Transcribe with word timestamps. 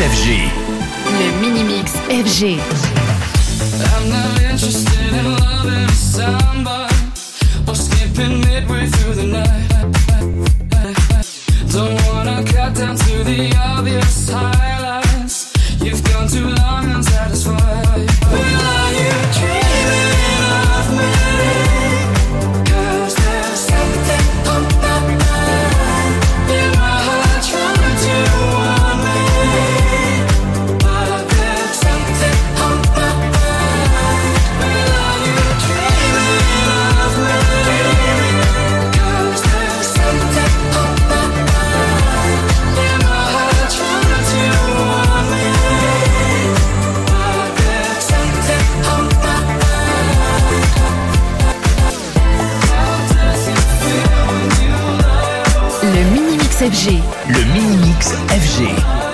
FG. 0.00 0.50
Le 1.06 1.40
mini-mix 1.40 1.92
FG. 2.10 2.58
I'm 3.94 4.08
not 4.08 4.42
interested 4.42 5.14
in 5.14 5.36
loving 5.38 5.88
somebody 5.90 6.94
or 7.68 7.76
skipping 7.76 8.40
midway 8.40 8.86
through 8.86 9.14
the 9.14 9.26
night. 9.26 9.68
Don't 11.70 12.00
wanna 12.08 12.42
cut 12.42 12.74
down 12.74 12.96
to 12.96 13.22
the 13.22 13.54
obvious 13.56 14.28
highlight. 14.30 14.83
FG. 56.64 56.98
Le 57.28 57.44
mini-mix 57.52 58.14
FG. 58.30 59.13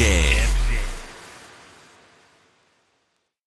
Jazz. 0.00 0.49